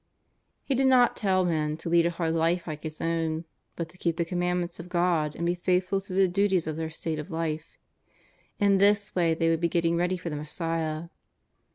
He 0.65 0.73
did 0.73 0.87
not 0.87 1.15
tell 1.15 1.45
men 1.45 1.77
to 1.77 1.87
lead 1.87 2.07
a 2.07 2.09
hard 2.09 2.33
life 2.33 2.65
like 2.65 2.81
his 2.81 3.01
own, 3.01 3.45
but 3.75 3.87
to 3.89 3.99
keep 3.99 4.17
the 4.17 4.25
Commandments 4.25 4.79
of 4.79 4.89
God 4.89 5.35
and 5.35 5.45
be 5.45 5.53
faithful 5.53 6.01
to 6.01 6.13
the 6.13 6.27
duties 6.27 6.65
of 6.65 6.75
their 6.75 6.89
state 6.89 7.19
of 7.19 7.29
life. 7.29 7.77
In 8.57 8.79
this 8.79 9.13
way 9.13 9.35
they 9.35 9.47
would 9.49 9.61
be 9.61 9.69
getting 9.69 9.97
ready 9.97 10.17
for 10.17 10.31
the 10.31 10.35
Messiah. 10.35 11.09